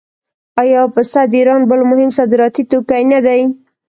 آیا 0.61 0.81
پسته 0.93 1.21
د 1.31 1.33
ایران 1.39 1.61
بل 1.69 1.81
مهم 1.91 2.09
صادراتي 2.17 2.63
توکی 2.71 3.03
نه 3.11 3.19
دی؟ 3.25 3.41